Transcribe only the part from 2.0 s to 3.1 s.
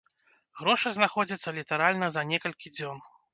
за некалькі дзён.